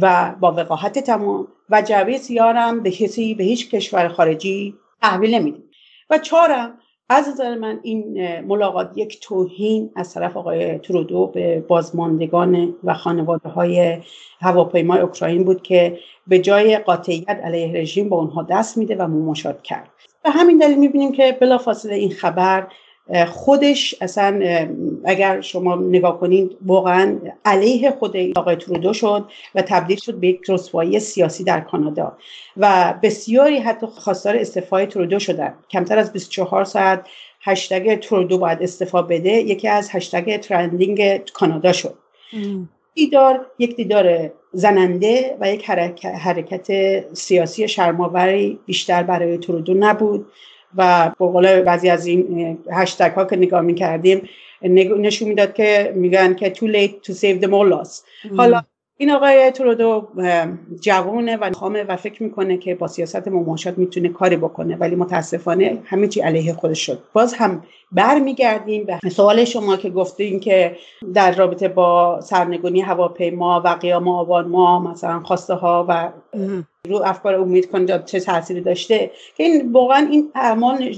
و 0.00 0.34
با 0.40 0.52
وقاحت 0.52 0.98
تمام 0.98 1.48
و 1.70 1.82
جعبه 1.82 2.18
سیارم 2.18 2.80
به 2.80 2.90
کسی 2.90 3.34
به 3.34 3.44
هیچ 3.44 3.70
کشور 3.70 4.08
خارجی 4.08 4.74
تحویل 5.02 5.34
نمیدیم. 5.34 5.64
و 6.10 6.18
چهارم 6.18 6.78
از 7.08 7.28
نظر 7.28 7.54
من 7.54 7.80
این 7.82 8.30
ملاقات 8.40 8.90
یک 8.96 9.20
توهین 9.20 9.90
از 9.96 10.14
طرف 10.14 10.36
آقای 10.36 10.78
ترودو 10.78 11.26
به 11.26 11.64
بازماندگان 11.68 12.74
و 12.84 12.94
خانواده 12.94 13.48
های 13.48 13.98
هواپیمای 14.40 15.00
اوکراین 15.00 15.44
بود 15.44 15.62
که 15.62 15.98
به 16.26 16.38
جای 16.38 16.78
قاطعیت 16.78 17.40
علیه 17.44 17.72
رژیم 17.80 18.08
با 18.08 18.16
اونها 18.16 18.42
دست 18.42 18.78
میده 18.78 18.96
و 18.96 19.02
مماشات 19.02 19.62
کرد. 19.62 19.88
و 20.24 20.30
همین 20.30 20.58
دلیل 20.58 20.78
می‌بینیم 20.78 21.12
که 21.12 21.36
بلافاصله 21.40 21.94
این 21.94 22.10
خبر 22.10 22.66
خودش 23.26 23.94
اصلا 24.00 24.40
اگر 25.06 25.40
شما 25.40 25.74
نگاه 25.76 26.20
کنید 26.20 26.56
واقعا 26.66 27.18
علیه 27.44 27.90
خود 27.90 28.16
آقای 28.36 28.56
ترودو 28.56 28.92
شد 28.92 29.24
و 29.54 29.62
تبدیل 29.62 29.96
شد 29.96 30.14
به 30.14 30.28
یک 30.28 30.40
رسوایی 30.48 31.00
سیاسی 31.00 31.44
در 31.44 31.60
کانادا. 31.60 32.16
و 32.56 32.94
بسیاری 33.02 33.58
حتی 33.58 33.86
خواستار 33.86 34.36
استعفای 34.36 34.86
ترودو 34.86 35.18
شدن. 35.18 35.54
کمتر 35.70 35.98
از 35.98 36.12
24 36.12 36.64
ساعت 36.64 37.06
هشتگ 37.40 38.00
ترودو 38.00 38.38
باید 38.38 38.62
استعفا 38.62 39.02
بده 39.02 39.30
یکی 39.30 39.68
از 39.68 39.88
هشتگ 39.92 40.40
ترندینگ 40.40 41.16
کانادا 41.32 41.72
شد. 41.72 41.94
دیدار 42.94 43.46
یک 43.58 43.76
دیدار 43.76 44.30
زننده 44.52 45.36
و 45.40 45.52
یک 45.52 45.70
حرکت 46.04 46.68
سیاسی 47.14 47.68
شرماوری 47.68 48.58
بیشتر 48.66 49.02
برای 49.02 49.38
ترودو 49.38 49.74
نبود. 49.74 50.26
و 50.76 51.12
به 51.18 51.26
قول 51.26 51.62
بعضی 51.62 51.88
از 51.88 52.06
این 52.06 52.58
هشتگ 52.72 53.12
ها 53.12 53.24
که 53.24 53.36
نگاه 53.36 53.60
می 53.60 53.74
کردیم 53.74 54.28
نشون 54.62 55.28
می‌داد 55.28 55.54
که 55.54 55.92
میگن 55.96 56.34
که 56.34 56.52
too 56.54 56.66
late 56.66 57.10
to 57.10 57.14
save 57.14 57.44
the 57.44 57.48
mullahs 57.48 58.02
حالا 58.36 58.62
این 58.98 59.10
آقای 59.10 59.50
ترودو 59.50 60.08
جوانه 60.80 61.36
و 61.36 61.50
خامه 61.52 61.84
و 61.84 61.96
فکر 61.96 62.22
می‌کنه 62.22 62.56
که 62.56 62.74
با 62.74 62.88
سیاست 62.88 63.28
مماشات 63.28 63.78
می‌تونه 63.78 64.08
کاری 64.08 64.36
بکنه 64.36 64.76
ولی 64.76 64.96
متاسفانه 64.96 65.78
همه 65.84 66.08
چی 66.08 66.20
علیه 66.20 66.52
خودش 66.52 66.86
شد. 66.86 66.98
باز 67.12 67.34
هم 67.34 67.62
برمیگردیم 67.92 68.86
به 69.02 69.10
سوال 69.10 69.44
شما 69.44 69.76
که 69.76 69.90
گفتین 69.90 70.40
که 70.40 70.76
در 71.14 71.34
رابطه 71.34 71.68
با 71.68 72.20
سرنگونی 72.20 72.80
هواپیما 72.80 73.62
و 73.64 73.68
قیام 73.68 74.08
آبان 74.08 74.48
ما 74.48 74.78
مثلا 74.78 75.20
خواسته 75.20 75.54
ها 75.54 75.86
و 75.88 76.12
رو 76.88 77.02
افکار 77.04 77.34
امید 77.34 77.70
کنید 77.70 78.04
چه 78.04 78.20
تاثیری 78.20 78.60
داشته؟ 78.60 79.10
که 79.36 79.44
این 79.44 79.72
واقعا 79.72 80.08
این 80.10 80.30
اعمال 80.34 80.94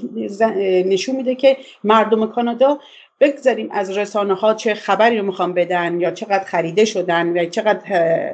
نشون 0.86 1.16
میده 1.16 1.34
که 1.34 1.56
مردم 1.84 2.26
کانادا 2.26 2.78
بگذاریم 3.20 3.68
از 3.72 3.90
رسانه 3.90 4.34
ها 4.34 4.54
چه 4.54 4.74
خبری 4.74 5.18
رو 5.18 5.26
می‌خوان 5.26 5.54
بدن 5.54 6.00
یا 6.00 6.10
چقدر 6.10 6.44
خریده 6.44 6.84
شدن 6.84 7.36
یا 7.36 7.44
چقدر 7.44 7.80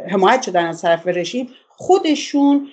حمایت 0.09 0.43
شدن 0.43 0.67
از 0.67 0.83
طرف 0.83 1.07
رژیم 1.07 1.49
خودشون 1.69 2.69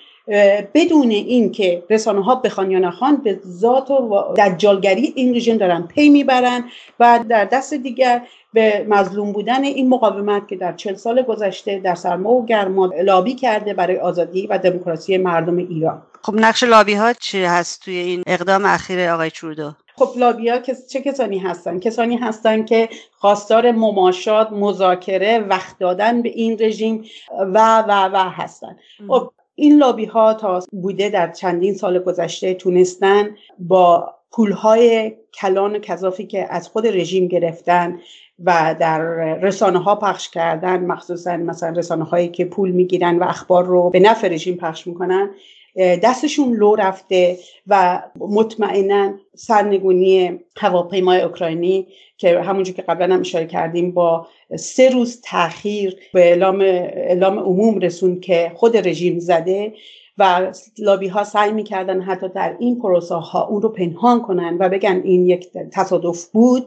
بدون 0.74 1.10
اینکه 1.10 1.82
رسانه 1.90 2.24
ها 2.24 2.34
بخوان 2.34 2.70
یا 2.70 2.78
نخوان 2.78 3.16
به 3.16 3.40
ذات 3.46 3.90
و 3.90 4.34
دجالگری 4.38 5.12
این 5.16 5.36
رژیم 5.36 5.56
دارن 5.56 5.82
پی 5.82 6.08
می‌برن 6.08 6.64
و 7.00 7.20
در 7.28 7.44
دست 7.44 7.74
دیگر 7.74 8.22
به 8.52 8.86
مظلوم 8.88 9.32
بودن 9.32 9.64
این 9.64 9.88
مقاومت 9.88 10.48
که 10.48 10.56
در 10.56 10.72
چل 10.72 10.94
سال 10.94 11.22
گذشته 11.22 11.78
در 11.78 11.94
سرما 11.94 12.30
و 12.30 12.46
گرما 12.46 12.86
لابی 12.86 13.34
کرده 13.34 13.74
برای 13.74 13.96
آزادی 13.96 14.46
و 14.46 14.58
دموکراسی 14.58 15.18
مردم 15.18 15.56
ایران. 15.56 16.02
خب 16.22 16.34
نقش 16.34 16.62
لابی 16.62 16.94
ها 16.94 17.12
چی 17.12 17.44
هست 17.44 17.84
توی 17.84 17.96
این 17.96 18.22
اقدام 18.26 18.64
اخیر 18.64 19.08
آقای 19.08 19.30
چرودو 19.30 19.72
خب 19.96 20.08
لابیا 20.16 20.58
چه 20.90 21.00
کسانی 21.00 21.38
هستن؟ 21.38 21.78
کسانی 21.78 22.16
هستن 22.16 22.64
که 22.64 22.88
خواستار 23.12 23.70
مماشات 23.72 24.52
مذاکره 24.52 25.38
وقت 25.38 25.78
دادن 25.78 26.22
به 26.22 26.28
این 26.28 26.58
رژیم 26.60 27.04
و 27.38 27.84
و 27.88 28.10
و 28.12 28.30
هستن. 28.30 28.76
خب 29.08 29.32
این 29.54 29.78
لابی 29.78 30.04
ها 30.04 30.34
تا 30.34 30.60
بوده 30.72 31.08
در 31.08 31.32
چندین 31.32 31.74
سال 31.74 31.98
گذشته 31.98 32.54
تونستن 32.54 33.36
با 33.58 34.14
پولهای 34.32 35.12
کلان 35.40 35.76
و 35.76 35.78
کذافی 35.78 36.26
که 36.26 36.46
از 36.50 36.68
خود 36.68 36.86
رژیم 36.86 37.28
گرفتن 37.28 38.00
و 38.44 38.74
در 38.80 39.00
رسانه 39.34 39.78
ها 39.78 39.96
پخش 39.96 40.28
کردن 40.28 40.86
مخصوصا 40.86 41.36
مثلا 41.36 41.70
رسانه 41.70 42.04
هایی 42.04 42.28
که 42.28 42.44
پول 42.44 42.70
می‌گیرن 42.70 43.18
و 43.18 43.24
اخبار 43.24 43.64
رو 43.64 43.90
به 43.90 44.00
نفع 44.00 44.28
رژیم 44.28 44.56
پخش 44.56 44.86
می‌کنن 44.86 45.30
دستشون 45.76 46.52
لو 46.52 46.74
رفته 46.74 47.38
و 47.66 48.02
مطمئنا 48.18 49.14
سرنگونی 49.36 50.40
هواپیمای 50.56 51.20
اوکراینی 51.20 51.86
که 52.16 52.40
همونجور 52.40 52.74
که 52.74 52.82
قبلا 52.82 53.14
هم 53.14 53.20
اشاره 53.20 53.46
کردیم 53.46 53.90
با 53.90 54.26
سه 54.56 54.90
روز 54.90 55.20
تاخیر 55.24 55.96
به 56.14 56.20
اعلام, 56.20 56.60
اعلام 56.60 57.38
عموم 57.38 57.78
رسوند 57.78 58.20
که 58.20 58.52
خود 58.54 58.76
رژیم 58.76 59.18
زده 59.18 59.74
و 60.18 60.52
لابی 60.78 61.08
ها 61.08 61.24
سعی 61.24 61.52
می‌کردن 61.52 62.00
حتی 62.00 62.28
در 62.28 62.56
این 62.58 62.80
پروسه 62.80 63.14
ها 63.14 63.46
اون 63.46 63.62
رو 63.62 63.68
پنهان 63.68 64.22
کنن 64.22 64.56
و 64.60 64.68
بگن 64.68 65.00
این 65.04 65.26
یک 65.26 65.48
تصادف 65.72 66.24
بود. 66.24 66.66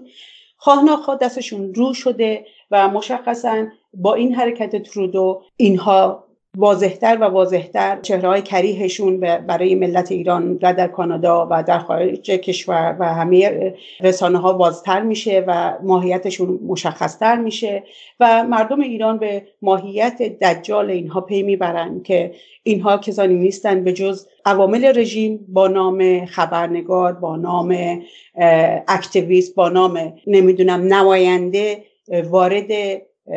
خواه 0.57 1.17
دستشون 1.21 1.73
رو 1.73 1.93
شده 1.93 2.45
و 2.71 2.89
مشخصا 2.89 3.65
با 3.93 4.13
این 4.13 4.35
حرکت 4.35 4.83
ترودو 4.83 5.41
اینها 5.57 6.23
واضحتر 6.57 7.17
و 7.21 7.23
واضحتر 7.23 7.99
چهره 8.01 8.29
های 8.29 8.41
کریهشون 8.41 9.19
برای 9.19 9.75
ملت 9.75 10.11
ایران 10.11 10.59
و 10.61 10.73
در 10.73 10.87
کانادا 10.87 11.47
و 11.51 11.63
در 11.63 11.79
خارج 11.79 12.21
کشور 12.21 12.95
و 12.99 13.13
همه 13.13 13.73
رسانه 14.01 14.37
ها 14.37 14.53
بازتر 14.53 15.01
میشه 15.01 15.43
و 15.47 15.73
ماهیتشون 15.83 16.59
مشخصتر 16.67 17.35
میشه 17.35 17.83
و 18.19 18.43
مردم 18.43 18.79
ایران 18.79 19.17
به 19.17 19.43
ماهیت 19.61 20.21
دجال 20.21 20.91
اینها 20.91 21.21
پی 21.21 21.43
می‌برن 21.43 22.01
که 22.03 22.31
اینها 22.63 22.97
کسانی 22.97 23.33
نیستن 23.33 23.83
به 23.83 23.93
جز 23.93 24.27
عوامل 24.45 24.99
رژیم 24.99 25.45
با 25.47 25.67
نام 25.67 26.25
خبرنگار 26.25 27.13
با 27.13 27.35
نام 27.35 27.99
اکتیویست 28.87 29.55
با 29.55 29.69
نام 29.69 30.13
نمی‌دونم 30.27 30.93
نماینده 30.93 31.83
وارد 32.29 32.71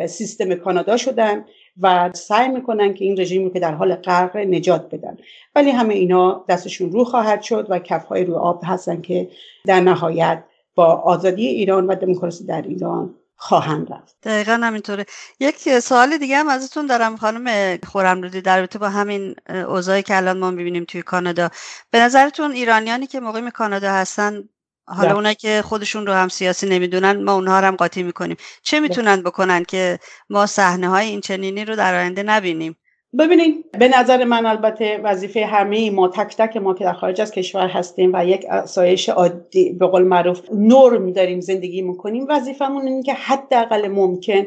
سیستم 0.05 0.55
کانادا 0.55 0.97
شدن. 0.97 1.45
و 1.81 2.09
سعی 2.13 2.47
می‌کنن 2.47 2.93
که 2.93 3.05
این 3.05 3.19
رژیم 3.19 3.43
رو 3.43 3.49
که 3.49 3.59
در 3.59 3.73
حال 3.73 3.95
غرق 3.95 4.37
نجات 4.37 4.95
بدن. 4.95 5.17
ولی 5.55 5.71
همه 5.71 5.93
اینا 5.93 6.45
دستشون 6.49 6.91
رو 6.91 7.03
خواهد 7.03 7.41
شد 7.41 7.67
و 7.69 7.79
کفهای 7.79 8.23
روی 8.23 8.35
آب 8.35 8.61
هستن 8.65 9.01
که 9.01 9.29
در 9.65 9.79
نهایت 9.79 10.43
با 10.75 10.85
آزادی 10.85 11.47
ایران 11.47 11.87
و 11.87 11.95
دموکراسی 11.95 12.45
در 12.45 12.61
ایران 12.61 13.15
خواهند 13.35 13.93
رفت. 13.93 14.17
دقیقا 14.23 14.59
همینطوره. 14.63 15.05
یک 15.39 15.79
سوال 15.79 16.17
دیگه 16.17 16.37
هم 16.37 16.49
ازتون 16.49 16.85
دارم 16.85 17.17
خانم 17.17 17.77
خورمرودی 17.77 18.41
در 18.41 18.57
رابطه 18.57 18.79
با 18.79 18.89
همین 18.89 19.35
اوضاعی 19.49 20.03
که 20.03 20.17
الان 20.17 20.39
ما 20.39 20.51
می‌بینیم 20.51 20.85
توی 20.85 21.01
کانادا. 21.01 21.49
به 21.91 21.99
نظرتون 21.99 22.51
ایرانیانی 22.51 23.07
که 23.07 23.19
مقیم 23.19 23.49
کانادا 23.49 23.91
هستن 23.91 24.49
حالا 24.89 25.15
اونایی 25.15 25.35
که 25.35 25.61
خودشون 25.65 26.07
رو 26.07 26.13
هم 26.13 26.27
سیاسی 26.27 26.69
نمی‌دونن 26.69 27.23
ما 27.23 27.33
اونها 27.33 27.59
رو 27.59 27.65
هم 27.65 27.75
قاطی 27.75 28.03
می‌کنیم. 28.03 28.37
چه 28.63 28.79
می‌تونن 28.79 29.23
بکنن 29.23 29.63
که 29.63 29.99
ما 30.29 30.45
صحنه 30.45 30.89
های 30.89 31.07
این 31.07 31.21
چنینی 31.21 31.65
رو 31.65 31.75
در 31.75 31.95
آینده 31.95 32.23
نبینیم؟ 32.23 32.75
ببینید 33.19 33.71
به 33.71 33.87
نظر 33.87 34.23
من 34.23 34.45
البته 34.45 35.01
وظیفه 35.03 35.45
همه 35.45 35.91
ما 35.91 36.07
تک 36.07 36.37
تک 36.37 36.57
ما 36.57 36.73
که 36.73 36.83
در 36.83 36.93
خارج 36.93 37.21
از 37.21 37.31
کشور 37.31 37.67
هستیم 37.67 38.11
و 38.13 38.25
یک 38.25 38.45
اسایش 38.49 39.09
عادی 39.09 39.73
به 39.73 39.87
قول 39.87 40.03
معروف 40.03 40.41
نرم 40.53 41.11
داریم 41.11 41.39
زندگی 41.39 41.81
می‌کنیم 41.81 42.25
وظیفمون 42.29 42.87
اینه 42.87 43.03
که 43.03 43.13
حداقل 43.13 43.87
ممکن 43.87 44.45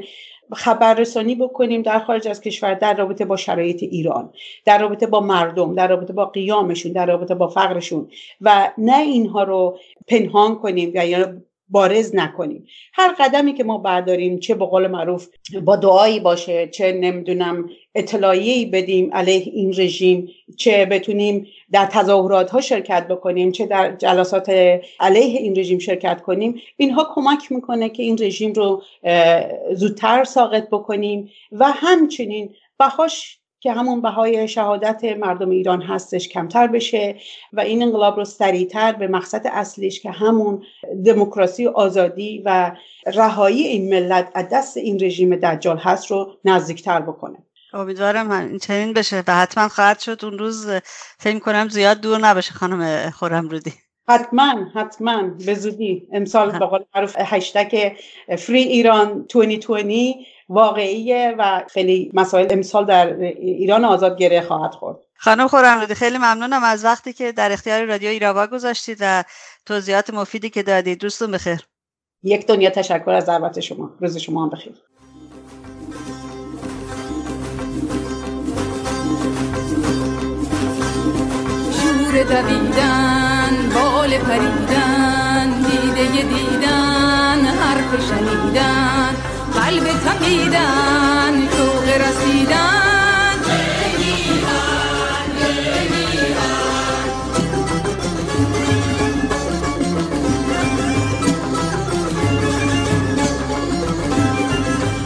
خبررسانی 0.54 1.34
بکنیم 1.34 1.82
در 1.82 1.98
خارج 1.98 2.28
از 2.28 2.40
کشور 2.40 2.74
در 2.74 2.96
رابطه 2.96 3.24
با 3.24 3.36
شرایط 3.36 3.82
ایران 3.82 4.32
در 4.64 4.78
رابطه 4.78 5.06
با 5.06 5.20
مردم 5.20 5.74
در 5.74 5.88
رابطه 5.88 6.12
با 6.12 6.24
قیامشون 6.26 6.92
در 6.92 7.06
رابطه 7.06 7.34
با 7.34 7.48
فقرشون. 7.48 8.08
و 8.40 8.70
نه 8.78 8.98
اینها 8.98 9.42
رو 9.42 9.78
پنهان 10.08 10.58
کنیم 10.58 10.92
یا 10.94 11.34
بارز 11.72 12.14
نکنیم. 12.14 12.66
هر 12.92 13.14
قدمی 13.18 13.54
که 13.54 13.64
ما 13.64 13.78
برداریم 13.78 14.38
چه 14.38 14.54
به 14.54 14.66
قول 14.66 14.86
معروف 14.86 15.28
با 15.64 15.76
دعایی 15.76 16.20
باشه 16.20 16.66
چه 16.66 16.92
نمی‌دونم 16.92 17.68
اطلاعیه‌ای 17.94 18.66
بدیم 18.66 19.10
علیه 19.12 19.52
این 19.54 19.74
رژیم 19.76 20.28
چه 20.56 20.86
بتونیم 20.86 21.46
در 21.72 21.86
تظاهرات 21.86 22.50
ها 22.50 22.60
شرکت 22.60 23.08
بکنیم 23.08 23.52
چه 23.52 23.66
در 23.66 23.96
جلسات 23.96 24.48
علیه 25.00 25.38
این 25.40 25.58
رژیم 25.58 25.78
شرکت 25.78 26.20
کنیم 26.22 26.60
اینها 26.76 27.12
کمک 27.14 27.52
می‌کنه 27.52 27.88
که 27.88 28.02
این 28.02 28.18
رژیم 28.20 28.52
رو 28.52 28.82
زودتر 29.74 30.24
ساقط 30.24 30.68
بکنیم 30.68 31.30
و 31.52 31.64
همچنین 31.70 32.54
بهاش 32.78 33.41
که 33.62 33.72
همون 33.72 34.00
بهای 34.00 34.48
شهادت 34.48 35.04
مردم 35.04 35.50
ایران 35.50 35.82
هستش 35.82 36.28
کمتر 36.28 36.66
بشه 36.66 37.16
و 37.52 37.60
این 37.60 37.82
انقلاب 37.82 38.16
رو 38.16 38.24
سریعتر 38.24 38.92
به 38.92 39.08
مقصد 39.08 39.46
اصلیش 39.52 40.00
که 40.00 40.10
همون 40.10 40.62
دموکراسی 41.04 41.66
آزادی 41.66 42.42
و 42.44 42.72
رهایی 43.14 43.62
این 43.62 43.94
ملت 43.94 44.30
از 44.34 44.46
دست 44.52 44.76
این 44.76 45.04
رژیم 45.04 45.36
دجال 45.36 45.78
هست 45.78 46.10
رو 46.10 46.32
نزدیکتر 46.44 47.00
بکنه. 47.00 47.38
امیدوارم 47.72 48.30
این 48.30 48.58
چنین 48.58 48.92
بشه 48.92 49.22
و 49.26 49.36
حتما 49.36 49.68
خواهد 49.68 49.98
شد 49.98 50.24
اون 50.24 50.38
روز 50.38 50.70
فکر 51.18 51.38
کنم 51.38 51.68
زیاد 51.68 52.00
دور 52.00 52.18
نباشه 52.18 52.52
خانم 52.52 53.10
خورم 53.10 53.48
رودی. 53.48 53.72
حتما 54.08 54.54
حتما 54.74 55.22
به 55.46 55.54
زودی. 55.54 56.08
امسال 56.12 56.58
به 56.58 56.66
قول 56.66 56.80
معروف 56.94 57.16
هشتگ 57.18 57.92
فری 58.38 58.62
ایران 58.62 59.26
2020 59.32 60.18
واقعیه 60.52 61.34
و 61.38 61.62
خیلی 61.70 62.10
مسائل 62.14 62.46
امسال 62.50 62.86
در 62.86 63.14
ایران 63.22 63.84
آزاد 63.84 64.18
گره 64.18 64.40
خواهد 64.40 64.74
خورد. 64.74 64.96
خانم 65.16 65.48
خورمرودی 65.48 65.94
خیلی 65.94 66.18
ممنونم 66.18 66.64
از 66.64 66.84
وقتی 66.84 67.12
که 67.12 67.32
در 67.32 67.52
اختیار 67.52 67.84
رادیو 67.84 68.08
ایراوا 68.08 68.46
گذاشتید 68.46 68.98
و 69.00 69.24
توضیحات 69.66 70.10
مفیدی 70.10 70.50
که 70.50 70.62
دادید. 70.62 70.98
دوستون 70.98 71.30
بخیر. 71.30 71.60
یک 72.22 72.46
دنیا 72.46 72.70
تشکر 72.70 73.10
از 73.10 73.26
دعوت 73.26 73.60
شما. 73.60 73.90
روز 74.00 74.16
شما 74.16 74.42
هم 74.42 74.50
بخیر. 74.50 74.74
شور 81.82 82.22
دویدن 82.22 83.70
بال 83.74 84.18
پریدن 84.18 85.62
دیده 85.62 86.22
دیدن 86.22 87.44
حرف 87.44 88.08
شنیدن. 88.08 89.31
قلب 89.62 89.84
تمیدن 89.84 91.48
شوق 91.56 91.88
رسیدن. 91.88 92.82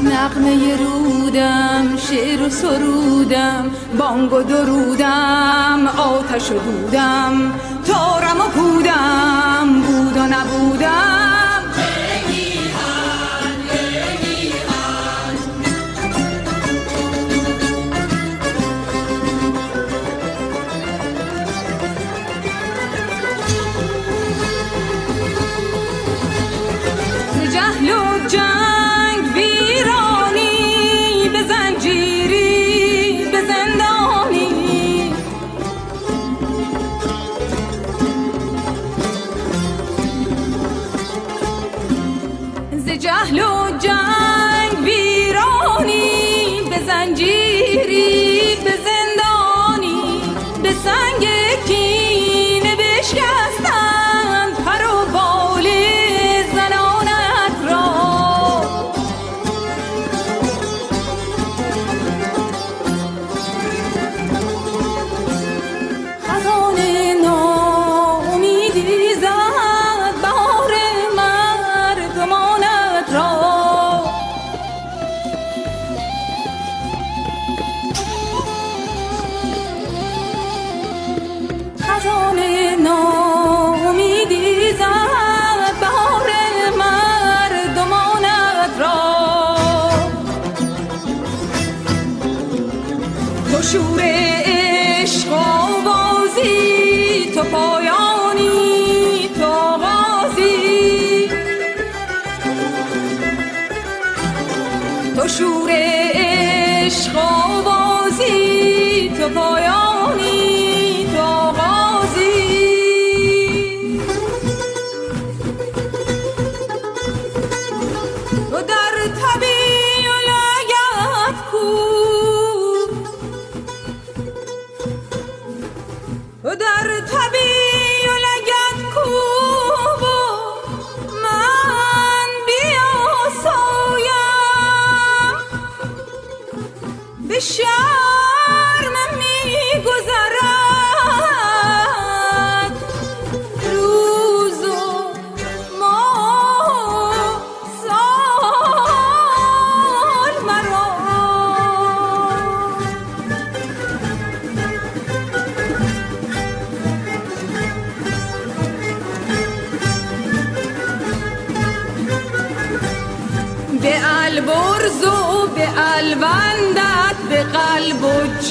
نقمه 0.04 0.76
رودم 0.76 1.96
شعر 1.96 2.42
و 2.42 2.50
سرودم 2.50 3.70
بانگ 3.98 4.32
و 4.32 4.42
درودم 4.42 5.86
آتش 5.86 6.50
و 6.50 6.58
دودم. 6.58 7.52
تارم 7.86 8.40
و 8.40 8.48
پودم 8.48 9.82
بود 9.82 10.16
و 10.16 10.26
نبودم. 10.26 11.15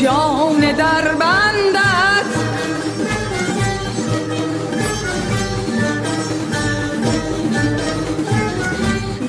جان 0.02 0.72
در 0.72 1.16
بندت 1.16 2.30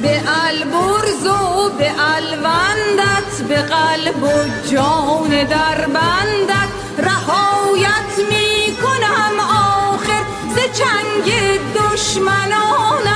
به 0.03 0.21
البرز 0.47 1.27
و 1.27 1.71
به 1.79 1.91
الوندت 2.17 3.43
به 3.49 3.57
قلب 3.57 4.23
و 4.23 4.69
جان 4.71 5.45
در 5.45 5.87
بندت 5.87 6.69
رهایت 6.99 8.31
می 8.31 8.77
کنم 8.77 9.41
آخر 9.41 10.23
ز 10.55 10.79
چنگ 10.79 11.33
دشمنانت 11.75 13.16